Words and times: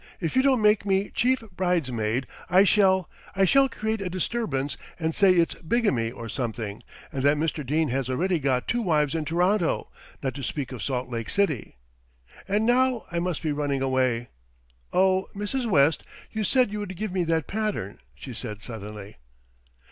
If 0.19 0.35
you 0.35 0.41
don't 0.41 0.63
make 0.63 0.83
me 0.83 1.11
chief 1.11 1.43
bridesmaid 1.55 2.25
I 2.49 2.63
shall 2.63 3.07
I 3.35 3.45
shall 3.45 3.69
create 3.69 4.01
a 4.01 4.09
disturbance 4.09 4.75
and 4.99 5.13
say 5.13 5.33
it's 5.35 5.53
bigamy 5.53 6.09
or 6.09 6.27
something, 6.27 6.81
and 7.11 7.21
that 7.21 7.37
Mr. 7.37 7.63
Dene 7.63 7.89
has 7.89 8.09
already 8.09 8.39
got 8.39 8.67
two 8.67 8.81
wives 8.81 9.13
in 9.13 9.25
Toronto, 9.25 9.89
not 10.23 10.33
to 10.33 10.41
speak 10.41 10.71
of 10.71 10.81
Salt 10.81 11.09
Lake 11.09 11.29
City. 11.29 11.77
And 12.47 12.65
now 12.65 13.05
I 13.11 13.19
must 13.19 13.43
be 13.43 13.51
running 13.51 13.83
away. 13.83 14.29
Oh! 14.91 15.27
Mrs. 15.35 15.69
West, 15.69 16.01
you 16.31 16.43
said 16.43 16.71
you 16.71 16.79
would 16.79 16.95
give 16.97 17.11
me 17.11 17.23
that 17.25 17.45
pattern," 17.45 17.99
she 18.15 18.33
said 18.33 18.63
suddenly. 18.63 19.17